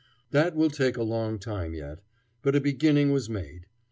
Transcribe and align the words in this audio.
That 0.31 0.55
will 0.55 0.71
take 0.71 0.97
a 0.97 1.03
long 1.03 1.37
time 1.37 1.75
yet. 1.75 1.99
But 2.41 2.55
a 2.55 2.59
beginning 2.59 3.11
was 3.11 3.29
made. 3.29 3.67